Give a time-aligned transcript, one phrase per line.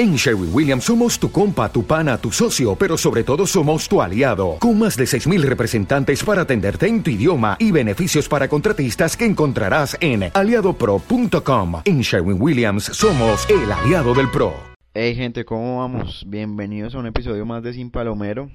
[0.00, 4.00] En Sherwin Williams somos tu compa, tu pana, tu socio, pero sobre todo somos tu
[4.00, 9.14] aliado, con más de 6.000 representantes para atenderte en tu idioma y beneficios para contratistas
[9.14, 11.82] que encontrarás en aliadopro.com.
[11.84, 14.54] En Sherwin Williams somos el aliado del PRO.
[14.94, 16.24] Hey gente, ¿cómo vamos?
[16.26, 18.50] Bienvenidos a un episodio más de Sin Palomero.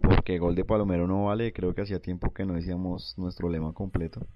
[0.00, 3.74] Porque gol de Palomero no vale, creo que hacía tiempo que no decíamos nuestro lema
[3.74, 4.26] completo.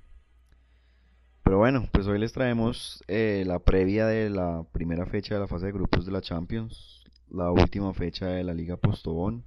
[1.48, 5.46] Pero bueno, pues hoy les traemos eh, la previa de la primera fecha de la
[5.46, 9.44] fase de grupos de la Champions, la última fecha de la Liga Postobón,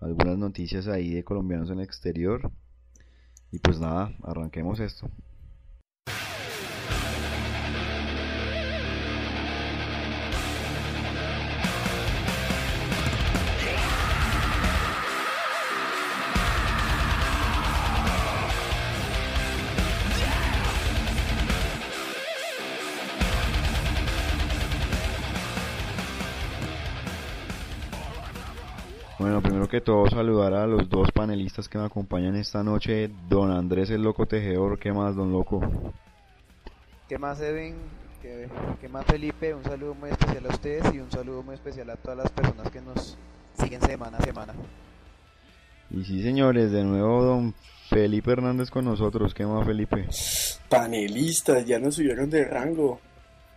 [0.00, 2.50] algunas noticias ahí de colombianos en el exterior.
[3.52, 5.10] Y pues nada, arranquemos esto.
[29.70, 34.02] Que todo saludar a los dos panelistas que me acompañan esta noche, don Andrés el
[34.02, 35.60] Loco Tejedor, ¿qué más, don Loco?
[37.08, 37.76] ¿Qué más, Edwin?
[38.20, 38.48] ¿Qué,
[38.80, 39.54] qué más, Felipe?
[39.54, 42.68] Un saludo muy especial a ustedes y un saludo muy especial a todas las personas
[42.70, 43.16] que nos
[43.60, 44.54] siguen semana a semana.
[45.90, 47.54] Y sí, señores, de nuevo don
[47.88, 50.06] Felipe Hernández con nosotros, ¿qué más, Felipe?
[50.68, 53.00] Panelistas, ya nos subieron de rango.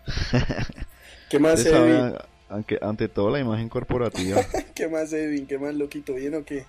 [1.30, 2.16] ¿Qué más, sabe, Edwin?
[2.50, 4.42] Aunque, ante todo la imagen corporativa.
[4.76, 5.48] ¿Qué más, Edwin?
[5.48, 6.14] ¿Qué más, loquito?
[6.14, 6.66] ¿Bien o qué?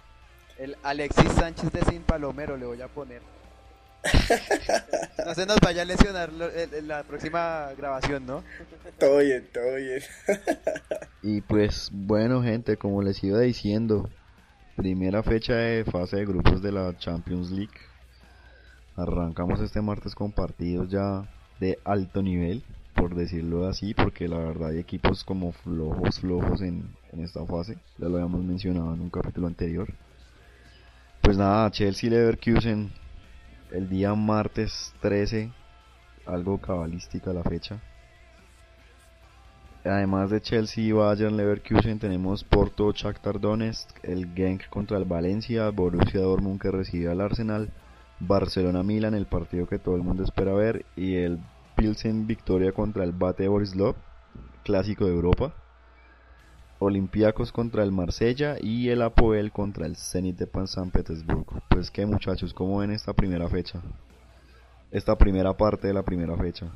[0.59, 3.21] El Alexis Sánchez de Sin Palomero le voy a poner.
[5.25, 8.45] No se nos vaya a lesionar lo- el- el- la próxima grabación, ¿no?
[8.99, 10.03] Todo bien, todo bien.
[11.23, 14.09] Y pues bueno gente, como les iba diciendo,
[14.77, 17.73] primera fecha de fase de grupos de la Champions League.
[18.97, 21.27] Arrancamos este martes con partidos ya
[21.59, 22.63] de alto nivel,
[22.95, 27.77] por decirlo así, porque la verdad hay equipos como flojos, flojos en, en esta fase.
[27.99, 29.93] Ya lo habíamos mencionado en un capítulo anterior.
[31.21, 32.91] Pues nada, Chelsea Leverkusen
[33.75, 35.51] el día martes 13,
[36.27, 37.81] algo cabalística la fecha.
[39.85, 46.21] Además de Chelsea, Bayern Leverkusen, tenemos Porto, Shakhtar Donetsk, el Genk contra el Valencia, Borussia
[46.21, 47.71] Dortmund que recibe al Arsenal,
[48.21, 51.41] Barcelona-Milan, el partido que todo el mundo espera ver, y el
[51.77, 53.97] Pilsen Victoria contra el Bate Borislov,
[54.63, 55.55] clásico de Europa.
[56.79, 61.63] Olympiacos contra el Marsella y el Apoel contra el Zenit de San Petersburgo.
[61.71, 63.81] Pues que muchachos, ¿cómo ven esta primera fecha?
[64.91, 66.71] Esta primera parte de la primera fecha.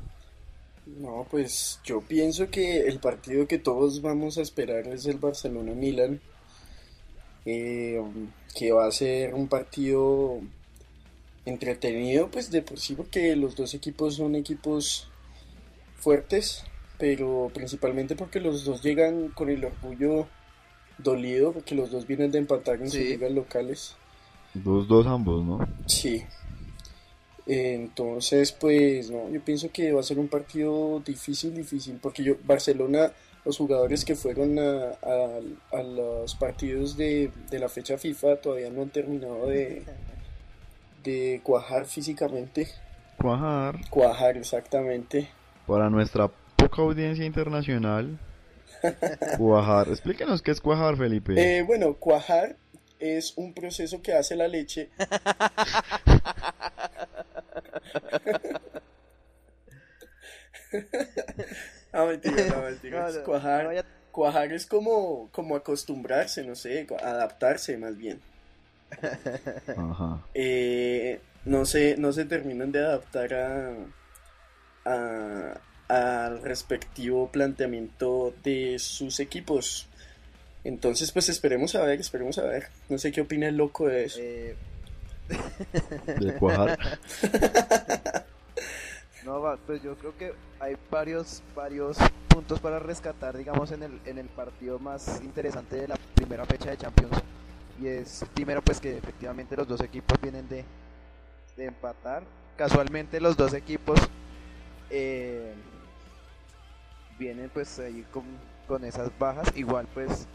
[0.85, 6.19] No, pues yo pienso que el partido que todos vamos a esperar es el Barcelona-Milan.
[7.45, 8.01] eh,
[8.55, 10.39] que va a ser un partido
[11.45, 15.09] entretenido, pues de por sí, porque los dos equipos son equipos
[15.97, 16.63] fuertes,
[16.97, 20.27] pero principalmente porque los dos llegan con el orgullo
[20.97, 23.07] dolido, porque los dos vienen de empatar en sus Sí.
[23.09, 23.95] ligas locales.
[24.53, 25.67] 2-2 ambos, ¿no?
[25.87, 26.23] Sí.
[27.45, 32.35] Entonces, pues, no, yo pienso que va a ser un partido difícil, difícil, porque yo,
[32.43, 33.11] Barcelona,
[33.45, 35.39] los jugadores que fueron a, a-
[35.77, 39.83] a los partidos de, de la fecha FIFA todavía no han terminado de,
[41.03, 42.67] de cuajar físicamente.
[43.17, 43.79] Cuajar.
[43.89, 45.29] Cuajar, exactamente.
[45.67, 48.17] Para nuestra poca audiencia internacional,
[49.37, 49.89] cuajar.
[49.89, 51.33] Explíquenos qué es cuajar, Felipe.
[51.37, 52.55] Eh, bueno, cuajar
[52.99, 54.89] es un proceso que hace la leche.
[61.91, 63.09] Ah, mentira, no, mentira.
[63.09, 68.21] No, no, cuajar, cuajar es como, como acostumbrarse, no sé, adaptarse más bien.
[69.77, 70.21] Ajá.
[70.33, 73.73] Eh, no se, no se terminan de adaptar a,
[74.85, 75.57] a-
[75.87, 79.87] al respectivo planteamiento de sus equipos.
[80.63, 82.67] Entonces, pues esperemos a ver, esperemos a ver.
[82.89, 84.19] No sé qué opina el loco de eso.
[84.21, 84.55] Eh,
[86.19, 86.77] De cuajar.
[89.25, 91.97] no, va, pues yo creo que hay varios, varios
[92.27, 96.71] puntos para rescatar, digamos, en el, en el partido más interesante de la primera fecha
[96.71, 97.13] de Champions.
[97.81, 100.65] Y es, primero, pues que efectivamente los dos equipos vienen de,
[101.55, 102.23] de empatar.
[102.57, 103.97] Casualmente los dos equipos
[104.89, 105.53] eh,
[107.17, 108.25] vienen pues ahí con,
[108.67, 109.47] con esas bajas.
[109.55, 110.27] Igual pues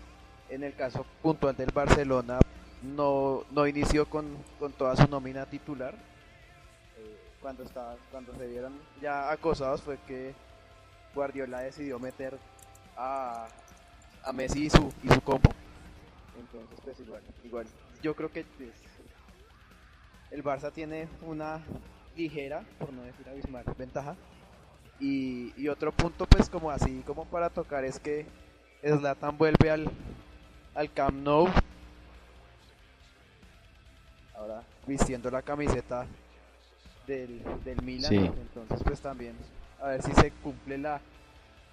[0.49, 2.39] en el caso puntual del Barcelona
[2.83, 4.27] no, no inició con,
[4.59, 5.95] con toda su nómina titular.
[6.97, 10.35] Eh, cuando, estaba, cuando se vieron ya acosados fue que
[11.15, 12.39] Guardiola decidió meter
[12.97, 13.49] a,
[14.25, 15.51] a Messi y su, y su combo.
[16.39, 17.67] Entonces, pues igual, igual.
[18.03, 18.71] Yo creo que pues,
[20.31, 21.61] el Barça tiene una
[22.17, 24.17] ligera, por no decir abismal, ventaja.
[25.01, 28.27] Y, y otro punto, pues como así, como para tocar, es que
[28.83, 29.91] Zlatan vuelve al,
[30.75, 31.49] al Camp Nou.
[34.35, 36.07] Ahora vistiendo la camiseta
[37.07, 38.13] del, del Milan.
[38.15, 39.35] Entonces pues también
[39.81, 41.01] a ver si se cumple la,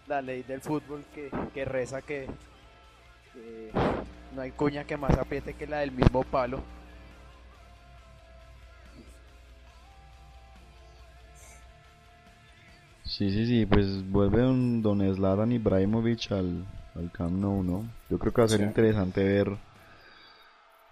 [0.07, 2.27] la ley del fútbol que, que reza que,
[4.35, 6.61] no hay cuña que más apriete que la del mismo palo.
[13.03, 17.85] Sí, sí, sí, pues vuelve un Don Zlatan Ibrahimovic al, al Camp Nou, ¿no?
[18.09, 19.57] Yo creo que va a ser interesante ver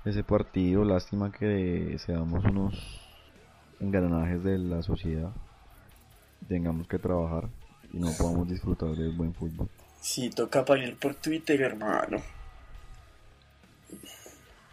[0.04, 0.84] ese partido.
[0.84, 3.00] Lástima que seamos unos
[3.80, 5.32] engranajes de la sociedad.
[6.48, 7.48] Tengamos que trabajar
[7.94, 9.70] y no podamos disfrutar del buen fútbol.
[10.02, 12.18] Sí, toca pagar por Twitter, hermano.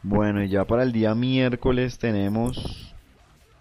[0.09, 2.95] Bueno, y ya para el día miércoles tenemos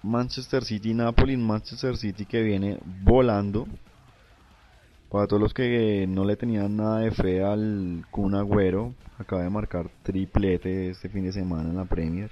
[0.03, 3.68] Manchester City Napoli, Manchester City que viene volando.
[5.09, 9.50] Para todos los que no le tenían nada de fe al Kun Agüero, acaba de
[9.50, 12.30] marcar triplete este fin de semana en la Premier.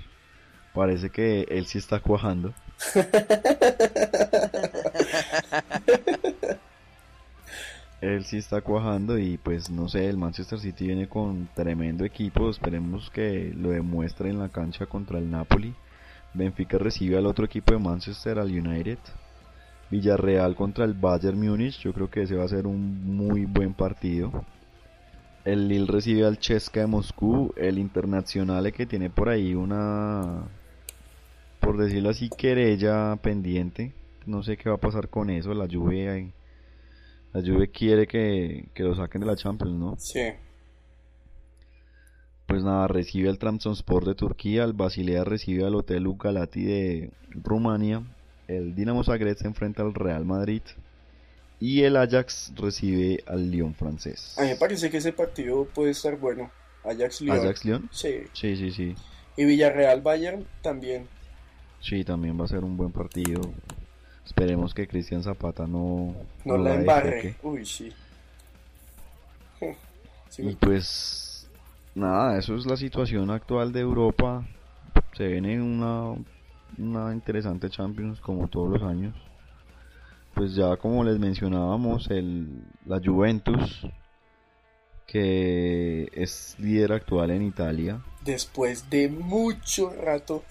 [0.75, 2.53] Parece que él sí está cuajando.
[8.03, 12.49] él sí está cuajando y pues no sé, el Manchester City viene con tremendo equipo,
[12.49, 15.73] esperemos que lo demuestre en la cancha contra el Napoli.
[16.33, 18.97] Benfica recibe al otro equipo de Manchester, al United.
[19.89, 23.73] Villarreal contra el Bayern Múnich, yo creo que ese va a ser un muy buen
[23.73, 24.43] partido.
[25.45, 30.43] El Lille recibe al Chesca de Moscú, el Internacional que tiene por ahí una,
[31.61, 33.93] por decirlo así, querella pendiente.
[34.25, 36.17] No sé qué va a pasar con eso, la lluvia
[37.33, 39.95] la Juve quiere que, lo saquen de la Champions, ¿no?
[39.97, 40.21] Sí.
[42.47, 48.03] Pues nada, recibe al Trabzonspor de Turquía, el Basilea recibe al Hotel Ucalati de Rumania,
[48.47, 50.61] el Dinamo Zagreb se enfrenta al Real Madrid
[51.59, 54.37] y el Ajax recibe al Lyon francés.
[54.37, 56.51] A mí me parece que ese partido puede estar bueno.
[56.83, 57.37] Ajax-Lyon.
[57.37, 57.89] ¿Ajax-Lyon?
[57.91, 58.23] Sí.
[58.33, 58.95] Sí, sí, sí.
[59.37, 61.07] Y Villarreal-Bayern también.
[61.79, 63.41] Sí, también va a ser un buen partido.
[64.35, 67.35] Esperemos que Cristian Zapata no, no, la embarre.
[67.43, 67.93] Uy, sí.
[70.39, 71.47] Y pues
[71.93, 74.43] nada, eso es la situación actual de Europa.
[75.15, 76.15] Se viene una,
[76.79, 79.13] una interesante Champions como todos los años.
[80.33, 83.85] Pues ya como les mencionábamos, el, la Juventus,
[85.05, 88.01] que es líder actual en Italia.
[88.25, 90.43] Después de mucho rato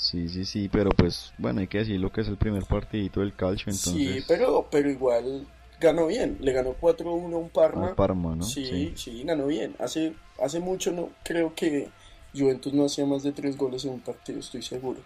[0.00, 3.20] Sí, sí, sí, pero pues bueno, hay que decir lo que es el primer partidito
[3.20, 3.92] del calcio, entonces...
[3.92, 5.46] Sí, pero, pero igual
[5.78, 7.94] ganó bien, le ganó 4-1 a un Parma.
[7.94, 8.42] Parma, ¿no?
[8.42, 9.76] Sí, sí, ganó bien.
[9.78, 11.90] Hace, hace mucho no creo que
[12.34, 15.00] Juventus no hacía más de 3 goles en un partido, estoy seguro.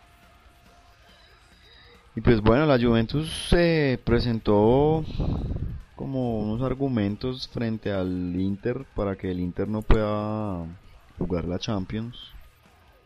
[2.14, 5.04] Y pues bueno, la Juventus se presentó
[5.96, 10.64] como unos argumentos frente al Inter para que el Inter no pueda
[11.18, 12.33] jugar la Champions.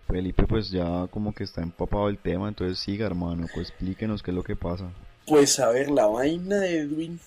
[0.08, 4.30] Felipe pues ya como que está empapado el tema, entonces siga hermano, pues explíquenos qué
[4.30, 4.90] es lo que pasa.
[5.26, 7.20] Pues a ver, la vaina de Edwin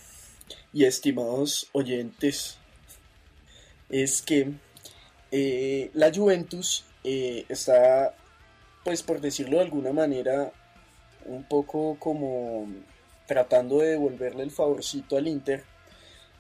[0.74, 2.58] y estimados oyentes
[3.90, 4.54] es que
[5.32, 8.16] eh, la Juventus eh, está,
[8.84, 10.52] pues por decirlo de alguna manera,
[11.26, 12.68] un poco como
[13.28, 15.64] tratando de devolverle el favorcito al Inter.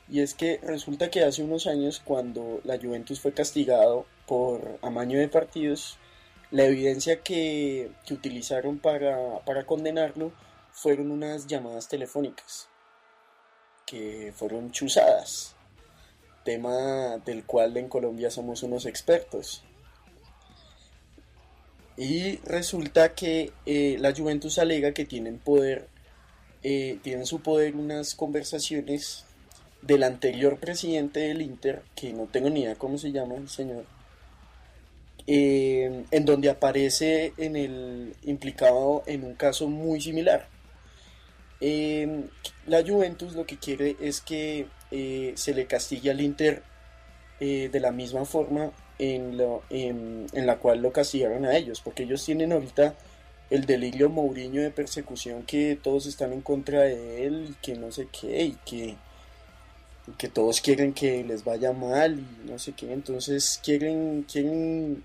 [0.09, 5.19] Y es que resulta que hace unos años cuando la Juventus fue castigado por amaño
[5.19, 5.97] de partidos,
[6.51, 10.33] la evidencia que, utilizaron para, condenarlo
[10.71, 12.67] fueron unas llamadas telefónicas
[13.85, 15.55] que fueron chuzadas,
[16.45, 19.63] tema del cual en Colombia somos unos expertos.
[21.97, 25.89] Y resulta que eh, la Juventus alega que tienen poder,
[26.63, 29.25] eh, tienen su poder unas conversaciones
[29.81, 33.85] del anterior presidente del Inter, que no tengo ni idea cómo se llama el señor,
[35.27, 40.47] eh, en donde aparece en el implicado en un caso muy similar.
[41.59, 42.25] Eh,
[42.65, 46.63] la Juventus lo que quiere es que eh, se le castigue al Inter
[47.39, 49.35] de la misma forma en,
[49.71, 52.93] en, la cual lo castigaron a ellos, porque ellos tienen ahorita
[53.49, 57.91] el delirio Mourinho de persecución que todos están en contra de él y que no
[57.91, 58.95] sé qué, y que
[60.17, 65.03] que todos quieren que les vaya mal y no sé qué, entonces quieren, quieren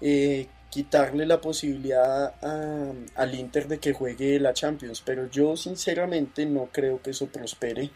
[0.00, 2.34] eh, quitarle la posibilidad
[3.14, 7.90] al Inter de que juegue la Champions, pero yo sinceramente no creo que eso prospere,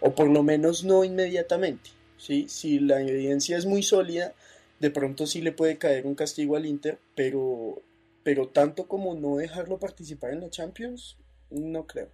[0.00, 1.90] o por lo menos no inmediatamente.
[2.16, 2.46] ¿sí?
[2.48, 4.34] Si la evidencia es muy sólida,
[4.78, 7.82] de pronto sí le puede caer un castigo al Inter, pero,
[8.22, 11.16] pero tanto como no dejarlo participar en la Champions,
[11.50, 12.08] no creo.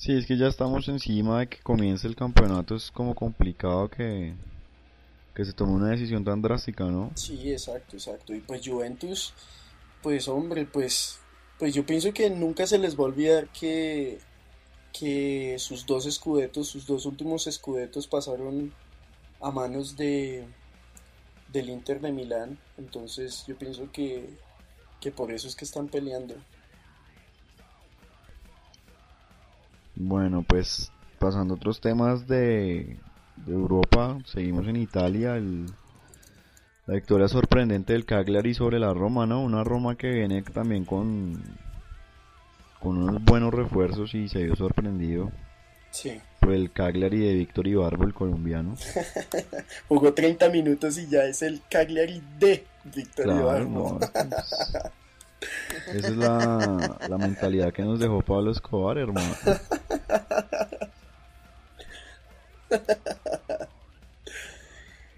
[0.00, 4.32] Sí, es que ya estamos encima de que comience el campeonato, es como complicado que,
[5.34, 7.10] que se tome una decisión tan drástica, ¿no?
[7.16, 8.34] Sí, exacto, exacto.
[8.34, 9.34] Y pues Juventus,
[10.02, 11.18] pues hombre, pues,
[11.58, 14.20] pues yo pienso que nunca se les va a olvidar que,
[14.90, 18.72] que sus dos escudetos, sus dos últimos escudetos pasaron
[19.38, 20.46] a manos de
[21.52, 22.58] del Inter de Milán.
[22.78, 24.30] Entonces yo pienso que,
[24.98, 26.36] que por eso es que están peleando.
[30.02, 32.96] Bueno, pues pasando a otros temas de,
[33.36, 35.36] de Europa, seguimos en Italia.
[35.36, 35.66] El,
[36.86, 39.42] la victoria sorprendente del Cagliari sobre la Roma, ¿no?
[39.42, 41.42] Una Roma que viene también con,
[42.80, 45.30] con unos buenos refuerzos y se vio sorprendido.
[45.90, 46.18] Sí.
[46.40, 48.76] Por el Cagliari de Víctor Ibarbo, el colombiano.
[49.88, 53.98] Jugó 30 minutos y ya es el Cagliari de Víctor claro, Ibarbo.
[54.00, 54.00] No,
[55.40, 59.34] pues, esa es la, la mentalidad que nos dejó Pablo Escobar, hermano.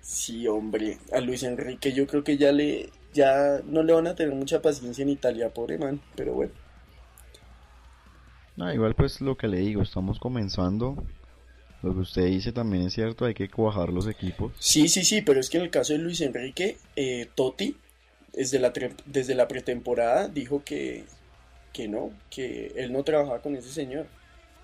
[0.00, 4.14] Sí, hombre, a Luis Enrique yo creo que ya le ya no le van a
[4.14, 6.52] tener mucha paciencia en Italia, pobre man, pero bueno.
[8.56, 11.02] No, igual pues lo que le digo, estamos comenzando.
[11.82, 14.52] Lo que usted dice también es cierto, hay que cuajar los equipos.
[14.58, 17.76] Sí, sí, sí, pero es que en el caso de Luis Enrique, eh, Totti,
[18.32, 18.72] desde la,
[19.06, 21.04] desde la pretemporada, dijo que,
[21.72, 24.06] que no, que él no trabajaba con ese señor.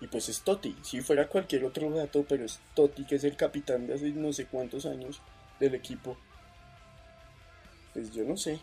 [0.01, 3.37] Y pues es Totti, si fuera cualquier otro gato, pero es Totti, que es el
[3.37, 5.21] capitán de hace no sé cuántos años
[5.59, 6.17] del equipo.
[7.93, 8.61] Pues yo no sé,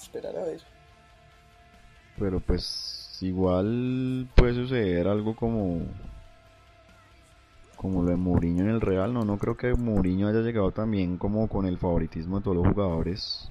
[0.00, 0.60] esperar a ver.
[2.18, 5.82] Pero pues igual puede suceder algo como
[7.76, 11.18] como lo de Mourinho en el Real, no, no creo que Mourinho haya llegado también
[11.18, 13.50] como con el favoritismo de todos los jugadores.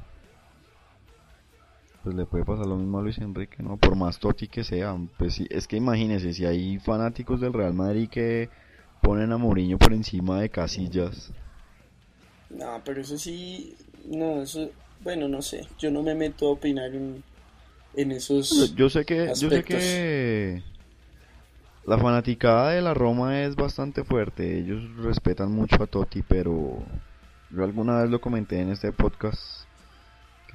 [2.05, 3.77] Pues le puede pasar lo mismo a Luis Enrique, ¿no?
[3.77, 7.73] Por más Totti que sea, pues sí, es que imagínese si hay fanáticos del Real
[7.73, 8.47] Madrid que
[9.01, 11.31] ponen a Mourinho por encima de Casillas.
[12.51, 14.69] No, pero eso sí, no, eso,
[15.03, 17.23] bueno, no sé, yo no me meto a opinar en,
[17.95, 20.61] en esos Yo sé que, yo sé que
[21.87, 26.83] la fanaticada de la Roma es bastante fuerte, ellos respetan mucho a Totti, pero
[27.49, 29.64] yo alguna vez lo comenté en este podcast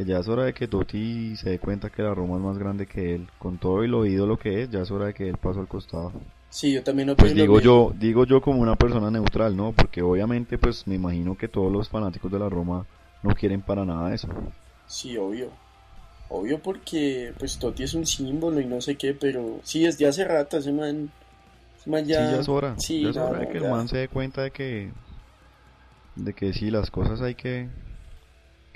[0.01, 2.57] que ya es hora de que Totti se dé cuenta que la Roma es más
[2.57, 5.29] grande que él, con todo y lo ídolo que es, ya es hora de que
[5.29, 6.11] él pase al costado.
[6.49, 9.73] Sí, yo también pues digo yo, digo yo como una persona neutral, ¿no?
[9.73, 12.87] Porque obviamente pues me imagino que todos los fanáticos de la Roma
[13.23, 14.29] no quieren para nada eso.
[14.87, 15.51] Sí, obvio.
[16.31, 20.25] Obvio porque pues Totti es un símbolo y no sé qué, pero sí, desde hace
[20.25, 21.11] rato ese man,
[21.85, 22.03] ya...
[22.05, 22.75] Sí, ya es hora.
[22.79, 24.93] Sí, ya es hora de que el man se dé cuenta de que
[26.17, 27.69] de que sí, las cosas hay que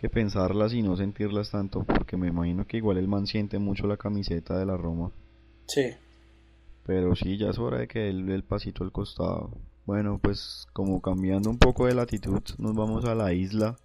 [0.05, 3.87] que pensarlas y no sentirlas tanto, porque me imagino que igual el man siente mucho
[3.87, 5.11] la camiseta de la Roma.
[5.67, 5.93] Sí.
[6.85, 9.57] Pero sí, ya es hora de que él el pasito al costado.
[9.87, 13.79] Bueno, pues como cambiando un poco de latitud, nos vamos a la isla,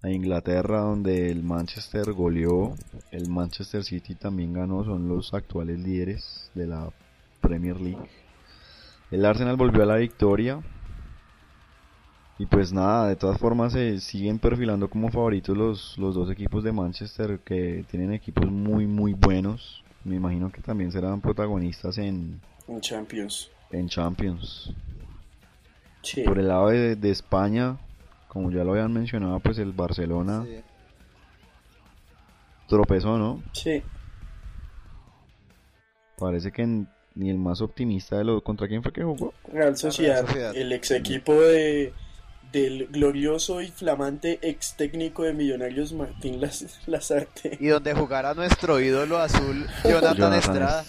[0.00, 2.76] a Inglaterra, donde el Manchester goleó,
[3.10, 6.92] el Manchester City también ganó, son los actuales líderes de la
[7.40, 8.08] Premier League.
[9.10, 10.62] El Arsenal volvió a la victoria.
[12.38, 16.62] Y pues nada, de todas formas se siguen perfilando como favoritos los, los dos equipos
[16.62, 19.82] de Manchester que tienen equipos muy muy buenos.
[20.04, 23.50] Me imagino que también serán protagonistas en, en Champions.
[23.70, 24.72] En Champions.
[26.24, 27.78] Por el lado de, España,
[28.28, 30.46] como ya lo habían mencionado, pues el Barcelona
[32.68, 33.42] tropezó, ¿no?
[33.52, 33.82] Sí.
[36.16, 36.64] Parece que
[37.14, 38.42] ni el más optimista de los...
[38.42, 39.34] ¿Contra quién fue que jugó?
[39.52, 40.24] Real Sociedad,
[40.54, 41.92] el ex equipo de
[42.52, 46.40] del glorioso y flamante ex técnico de Millonarios Martín
[46.86, 47.56] Lazarte.
[47.60, 50.84] Y donde jugará nuestro ídolo azul, Jonathan, Estrada.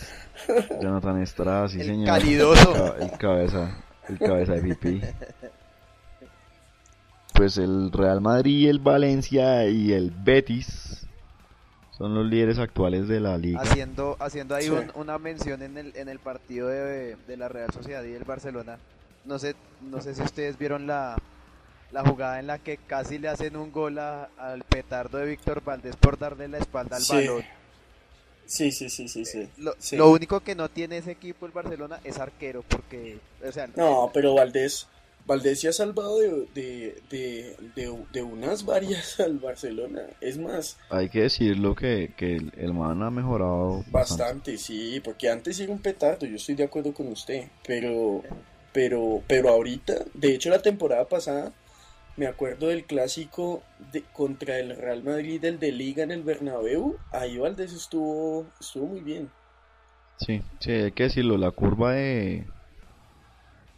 [0.81, 2.07] Jonathan Estrada, sí el señor.
[2.07, 2.95] Calidoso.
[2.97, 5.01] El, cabeza, el cabeza de pipí.
[7.33, 11.07] Pues el Real Madrid, el Valencia y el Betis
[11.97, 13.61] son los líderes actuales de la liga.
[13.61, 18.03] Haciendo, haciendo ahí una mención en el, en el partido de, de la Real Sociedad
[18.03, 18.77] y el Barcelona.
[19.25, 21.17] No sé, no sé si ustedes vieron la,
[21.91, 25.95] la jugada en la que casi le hacen un gol al petardo de Víctor Valdés
[25.95, 27.43] por darle la espalda al balón.
[28.45, 29.49] Sí, sí, sí, sí, sí.
[29.57, 34.09] Lo, único que no tiene ese equipo el Barcelona es arquero, porque, o sea, no,
[34.13, 34.87] pero Valdés,
[35.25, 40.03] Valdés se ha salvado de, de, unas varias al Barcelona.
[40.21, 45.59] Es más, hay que decirlo que, que el, man ha mejorado bastante, sí, porque antes
[45.59, 46.25] era un petardo.
[46.25, 48.23] Yo estoy de acuerdo con usted, pero,
[48.71, 51.51] pero, pero ahorita, de hecho, la temporada pasada
[52.17, 56.97] me acuerdo del clásico de, contra el Real Madrid, el de Liga en el Bernabéu.
[57.11, 59.31] Ahí Valdés estuvo, estuvo muy bien.
[60.17, 62.45] Sí, sí, hay que decirlo, la curva de,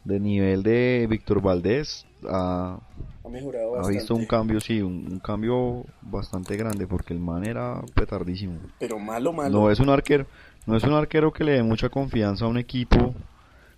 [0.03, 2.79] de nivel de Víctor Valdés ha,
[3.24, 3.91] Ha mejorado ha bastante.
[3.91, 8.60] visto un cambio, sí, un, un cambio bastante grande porque el man era petardísimo.
[8.79, 9.60] Pero malo, malo.
[9.60, 10.25] No es un arquero,
[10.65, 13.13] no es un arquero que le dé mucha confianza a un equipo,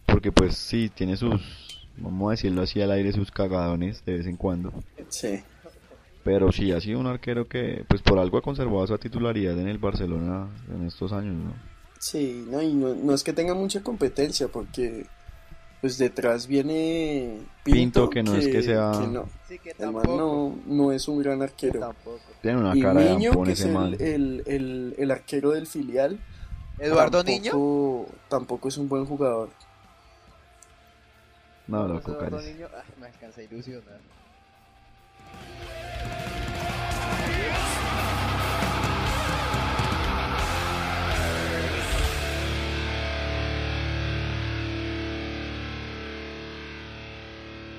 [0.05, 4.27] porque pues sí, tiene sus, vamos a decirlo así al aire, sus cagadones de vez
[4.27, 4.73] en cuando.
[5.09, 5.41] Sí.
[6.23, 9.67] Pero sí, ha sido un arquero que pues por algo ha conservado esa titularidad en
[9.67, 11.53] el Barcelona en estos años, ¿no?
[11.99, 15.05] Sí, no, y no, no es que tenga mucha competencia, porque
[15.81, 19.25] pues detrás viene Pinto, que no es que sea- que no.
[19.49, 20.17] Sí, que El man tampoco.
[20.67, 21.79] no, no es un gran arquero.
[21.79, 22.19] Tampoco.
[22.41, 26.19] Tiene una Y cara de Niño, que es el, el, el, el arquero del filial,
[26.77, 28.15] Eduardo tampoco- Niño.
[28.29, 29.49] Tampoco es un buen jugador.
[31.71, 32.41] No, ¿Cómo es loco.
[32.41, 32.67] Niño?
[32.75, 34.01] Ah, me alcanza a ilusionar.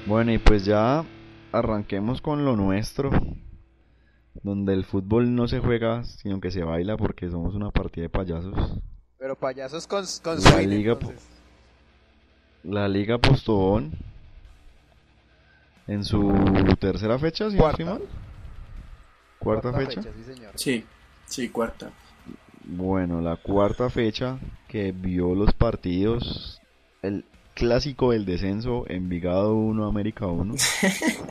[0.07, 1.05] Bueno, y pues ya
[1.53, 3.11] arranquemos con lo nuestro,
[4.43, 8.09] donde el fútbol no se juega, sino que se baila porque somos una partida de
[8.09, 8.81] payasos.
[9.19, 11.42] Pero payasos con, con La liga, entonces.
[12.65, 13.93] La Liga Postobón
[15.89, 16.33] en su
[16.79, 17.83] tercera fecha, si no Cuarta.
[17.83, 18.09] estoy mal.
[19.39, 20.03] Cuarta, fecha.
[20.03, 20.53] sí, señor.
[20.55, 20.85] Sí,
[21.27, 21.91] sí, cuarta.
[22.65, 24.39] Bueno, la cuarta fecha
[24.69, 26.61] que vio los partidos,
[27.03, 30.55] el clásico del descenso, Envigado 1, América 1.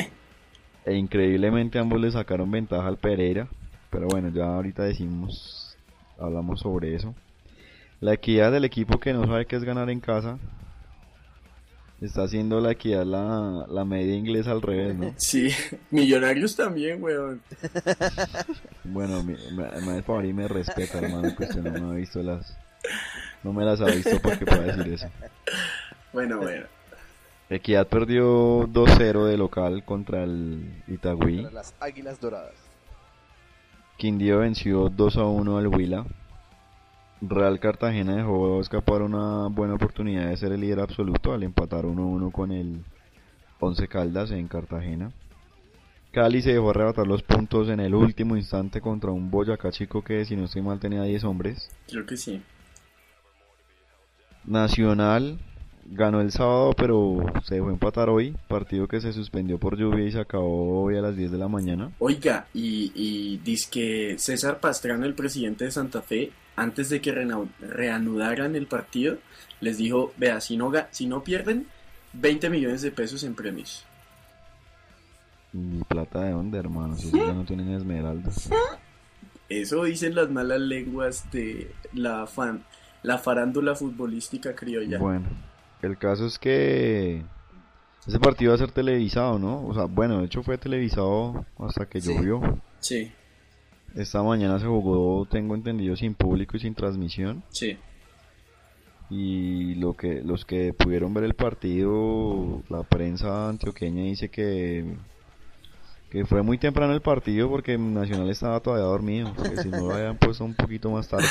[0.85, 3.47] e increíblemente ambos le sacaron ventaja al Pereira.
[3.89, 5.77] Pero bueno, ya ahorita decimos,
[6.19, 7.15] hablamos sobre eso.
[8.01, 10.37] La equidad del equipo que no sabe qué es ganar en casa.
[12.01, 15.13] Está haciendo la equidad la, la media inglesa al revés, ¿no?
[15.17, 15.49] Sí,
[15.91, 17.41] Millonarios también, weón.
[18.83, 22.57] Bueno, me, me, y me respeta, hermano, que usted no me ha visto las...
[23.43, 25.07] No me las ha visto para que pueda decir eso.
[26.11, 26.65] Bueno, bueno.
[27.49, 31.43] Equidad perdió 2-0 de local contra el Itagüí.
[31.43, 32.55] Para las águilas doradas.
[33.97, 36.05] Quindío venció 2-1 al Huila.
[37.21, 42.31] Real Cartagena dejó escapar una buena oportunidad de ser el líder absoluto al empatar 1-1
[42.31, 42.83] con el
[43.59, 45.11] Once Caldas en Cartagena.
[46.11, 50.25] Cali se dejó arrebatar los puntos en el último instante contra un Boyacá Chico que
[50.25, 51.69] si no estoy mal tenía 10 hombres.
[51.87, 52.41] Creo que sí.
[54.43, 55.39] Nacional
[55.85, 58.35] ganó el sábado, pero se dejó empatar hoy.
[58.47, 61.47] Partido que se suspendió por lluvia y se acabó hoy a las 10 de la
[61.47, 61.91] mañana.
[61.99, 67.49] Oiga, y, y que César Pastrano, el presidente de Santa Fe, antes de que reanu-
[67.59, 69.17] reanudaran el partido,
[69.59, 71.67] les dijo, vea, si no, ga- si no pierden,
[72.13, 73.85] 20 millones de pesos en premios.
[75.53, 76.95] ¿Y plata de dónde, hermano?
[76.95, 78.49] Si ellos ya no tienen esmeraldas.
[79.49, 82.63] Eso dicen las malas lenguas de la, fan,
[83.03, 84.97] la farándula futbolística criolla.
[84.97, 85.27] Bueno,
[85.81, 87.21] el caso es que
[88.07, 89.65] ese partido va a ser televisado, ¿no?
[89.67, 92.13] O sea, bueno, de hecho fue televisado hasta que Sí.
[92.13, 92.61] llovió.
[92.79, 93.11] Sí,
[93.95, 97.43] Esta mañana se jugó, tengo entendido, sin público y sin transmisión.
[97.49, 97.77] sí.
[99.13, 104.85] Y lo que los que pudieron ver el partido, la prensa antioqueña dice que
[106.09, 109.95] que fue muy temprano el partido porque Nacional estaba todavía dormido, que si no lo
[109.95, 111.27] habían puesto un poquito más tarde.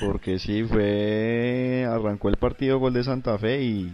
[0.00, 3.92] Porque sí, fue arrancó el partido gol de Santa Fe y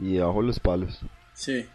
[0.00, 0.98] y debajo los palos.
[1.34, 1.66] Sí.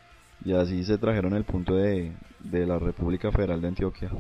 [0.46, 4.12] Y así se trajeron el punto de, de la República Federal de Antioquia.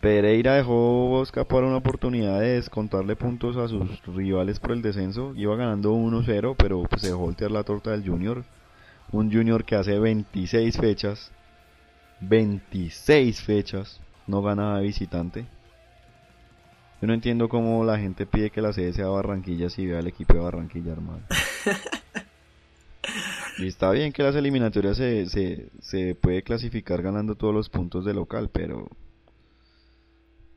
[0.00, 5.34] Pereira dejó escapar una oportunidad de descontarle puntos a sus rivales por el descenso.
[5.34, 8.44] Iba ganando 1-0, pero pues, se dejó voltear la torta del Junior.
[9.10, 11.32] Un Junior que hace 26 fechas,
[12.20, 15.46] 26 fechas, no gana de visitante.
[17.00, 20.06] Yo no entiendo cómo la gente pide que la sede sea Barranquilla si ve al
[20.06, 21.22] equipo de Barranquilla, hermano.
[23.58, 28.04] Y está bien que las eliminatorias se, se, se puede clasificar ganando todos los puntos
[28.04, 28.88] de local, pero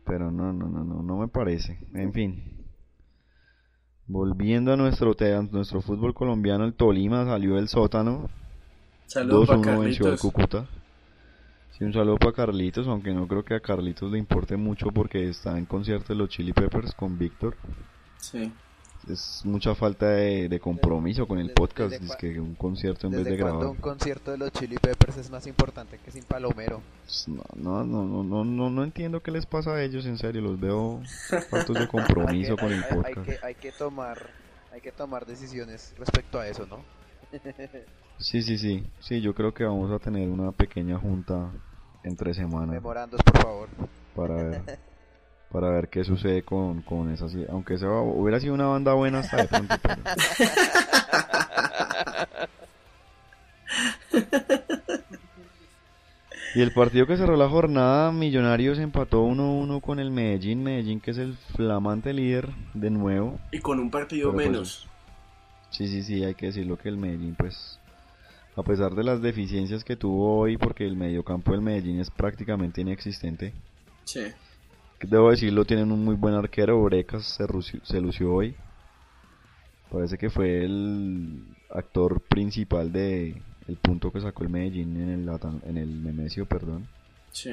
[0.05, 1.79] pero no, no, no, no, no me parece.
[1.93, 2.65] En fin.
[4.07, 8.29] Volviendo a nuestro a nuestro fútbol colombiano, el Tolima salió del sótano,
[9.05, 10.19] Saludos para 2-1 venció al.
[10.19, 10.67] Cúcuta.
[11.71, 15.29] Sí, un saludo para Carlitos, aunque no creo que a Carlitos le importe mucho porque
[15.29, 17.55] está en concierto de los Chili Peppers con Víctor.
[18.17, 18.51] Sí.
[19.09, 23.07] Es mucha falta de, de compromiso con el Desde- podcast, desde es que un concierto
[23.07, 23.65] en vez ¿Desde de grabar.
[23.65, 26.81] un concierto de los Chili Peppers es más importante que sin Palomero?
[27.05, 30.17] Pues, No, no, no, no, no, no, no entiendo qué les pasa a ellos, en
[30.19, 31.01] serio, los veo
[31.49, 33.17] faltos de compromiso que- con el podcast.
[33.17, 34.29] Hay que, hay que tomar,
[34.71, 36.77] hay que tomar decisiones respecto a eso, ¿no?
[38.19, 41.49] Sí, sí, sí, sí, yo creo que vamos a tener una pequeña junta
[42.03, 43.69] entre semana Memorandos, por favor.
[44.15, 44.79] para ver.
[45.51, 49.37] para ver qué sucede con, con esa aunque sea, hubiera sido una banda buena hasta
[49.37, 49.75] de pronto
[56.55, 60.63] y el partido que cerró la jornada Millonarios empató 1-1 con el Medellín.
[60.63, 63.39] Medellín que es el flamante líder de nuevo.
[63.51, 64.87] Y con un partido pues, menos.
[65.69, 67.79] Sí sí sí hay que decirlo que el Medellín pues
[68.57, 72.81] a pesar de las deficiencias que tuvo hoy porque el mediocampo del Medellín es prácticamente
[72.81, 73.53] inexistente.
[74.03, 74.21] Sí
[75.03, 76.81] Debo decirlo, tienen un muy buen arquero.
[76.83, 77.45] Brecas se,
[77.83, 78.55] se lució hoy.
[79.91, 85.29] Parece que fue el actor principal de el punto que sacó el Medellín en el,
[85.65, 86.87] en el Nemesio, perdón.
[87.31, 87.51] Sí.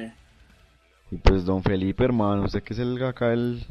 [1.11, 3.65] Y pues don Felipe, hermano, usted que es el acá el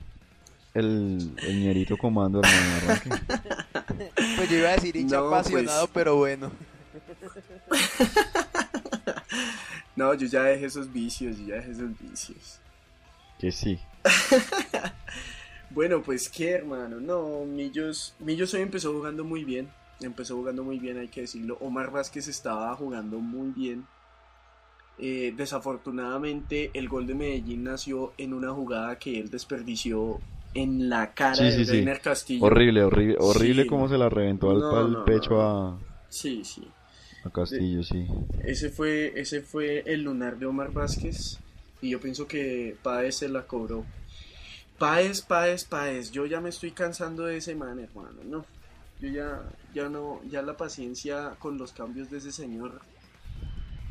[0.74, 3.16] el, el ñerito comando, hermano.
[4.36, 5.32] pues yo iba a decir hincha pues.
[5.32, 6.50] apasionado, pero bueno.
[9.96, 12.60] no, yo ya dejé esos vicios, yo ya dejé esos vicios.
[13.38, 13.78] Que sí.
[15.70, 17.00] bueno, pues qué hermano.
[17.00, 19.68] No, Millos, Millos hoy empezó jugando muy bien.
[20.00, 21.58] Empezó jugando muy bien, hay que decirlo.
[21.60, 23.86] Omar Vázquez estaba jugando muy bien.
[24.98, 30.20] Eh, desafortunadamente, el gol de Medellín nació en una jugada que él desperdició
[30.54, 32.44] en la cara de Reiner Castillo.
[32.44, 35.78] Horrible, horrible, horrible como se la reventó al, pecho a.
[36.08, 36.66] Sí, sí.
[37.24, 38.06] A Castillo, sí.
[38.44, 41.38] Ese fue, ese fue el lunar de Omar Vázquez.
[41.80, 43.84] Y yo pienso que Páez se la cobró.
[44.78, 46.10] Páez, Páez, Páez.
[46.10, 48.18] Yo ya me estoy cansando de ese man, hermano.
[48.24, 48.44] No.
[49.00, 49.42] Yo ya,
[49.74, 52.80] ya no, ya la paciencia con los cambios de ese señor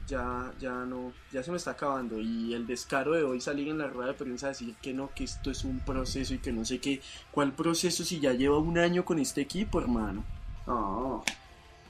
[0.07, 2.19] ya, ya no, ya se me está acabando.
[2.19, 5.09] Y el descaro de hoy salir en la rueda de prensa a decir que no,
[5.13, 7.01] que esto es un proceso y que no sé qué.
[7.31, 10.23] ¿Cuál proceso si ya lleva un año con este equipo, hermano?
[10.65, 11.23] No,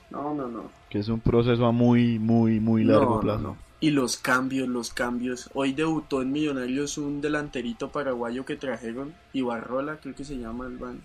[0.09, 0.63] no, no, no.
[0.89, 3.55] Que es un proceso a muy, muy, muy largo plazo.
[3.79, 5.49] Y los cambios, los cambios.
[5.53, 10.77] Hoy debutó en Millonarios un delanterito paraguayo que trajeron, Ibarrola, creo que se llama el
[10.77, 11.03] van.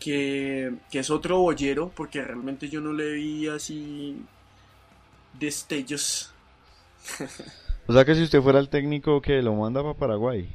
[0.00, 4.16] Que, que es otro bollero, porque realmente yo no le vi así
[5.38, 6.32] destellos.
[7.86, 10.48] o sea que si usted fuera el técnico que lo manda para Paraguay.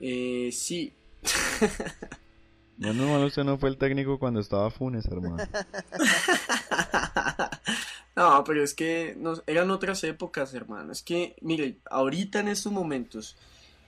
[0.00, 0.92] Eh, sí.
[2.78, 5.38] Bueno, malo usted no fue el técnico cuando estaba Funes, hermano.
[8.18, 10.90] No, pero es que eran otras épocas, hermano.
[10.90, 13.36] Es que, mire, ahorita en estos momentos,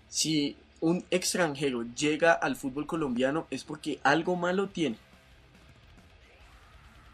[0.07, 4.99] si un extranjero llega al fútbol colombiano es porque algo malo tiene.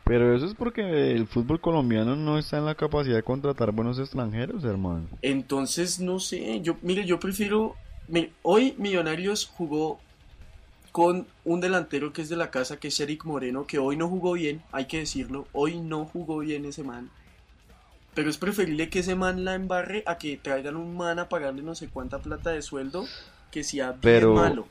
[0.05, 3.99] Pero eso es porque el fútbol colombiano no está en la capacidad de contratar buenos
[3.99, 5.09] extranjeros, hermano.
[5.23, 7.77] Entonces, no sé, yo, mire, yo prefiero...
[8.43, 10.01] hoy Millonarios jugó
[10.97, 14.09] con un delantero que es de la casa, que es Eric Moreno, que hoy no
[14.09, 17.11] jugó bien, hay que decirlo, hoy no jugó bien ese man.
[18.15, 21.63] Pero es preferible que ese man la embarre a que traigan un man a pagarle
[21.63, 23.05] no sé cuánta plata de sueldo
[23.51, 24.69] que sea bien pero, malo.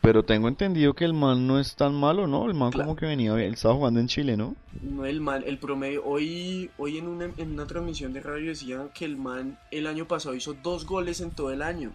[0.00, 2.46] Pero tengo entendido que el man no es tan malo, ¿no?
[2.46, 4.56] El man como que venía, él estaba jugando en Chile, ¿no?
[4.80, 8.88] No, el man, el promedio, hoy, hoy en, una, en una transmisión de radio decían
[8.94, 11.92] que el man el año pasado hizo dos goles en todo el año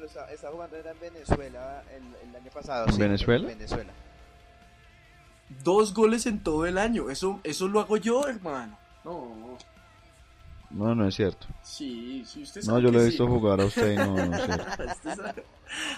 [0.00, 2.86] pero jugando en Venezuela el, año pasado.
[2.88, 3.46] ¿En Venezuela?
[3.46, 3.92] Venezuela.
[5.64, 7.10] Dos goles en todo el año.
[7.10, 8.78] Eso, eso lo hago yo, hermano.
[9.04, 9.58] No.
[10.70, 11.48] No, no es cierto.
[11.62, 12.80] Sí, sí, usted sabe.
[12.80, 14.42] No, yo le he visto jugar a usted y no, no es
[15.02, 15.42] cierto.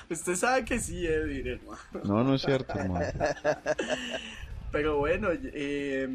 [0.09, 1.79] usted, sabe, que sí, Edwin, hermano.
[2.05, 3.05] No, no es cierto, hermano.
[4.73, 6.09] Pero bueno, eh,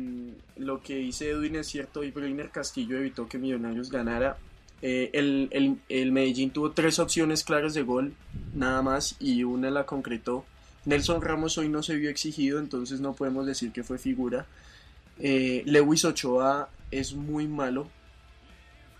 [0.55, 2.03] lo que dice Edwin es cierto.
[2.03, 4.37] Y Breiner Castillo evitó que Millonarios ganara.
[4.81, 8.13] Eh, el, el, Medellín tuvo tres opciones claras de gol,
[8.53, 10.45] nada más, y una la concretó.
[10.85, 14.45] Nelson Ramos hoy no se vio exigido, entonces no podemos decir que fue figura.
[15.19, 17.87] Eh, Lewis Ochoa es muy malo.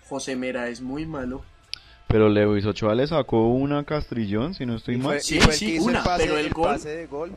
[0.10, 1.44] José Mera es muy malo.
[2.08, 5.22] Pero Lewis Ochoa le sacó una castrillón, si no estoy mal.
[5.22, 6.82] Sí, sí, una, pero el, gol...
[6.82, 7.32] de gol.